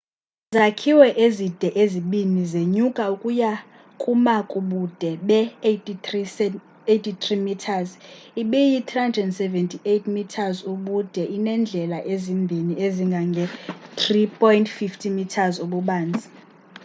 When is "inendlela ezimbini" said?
11.37-12.73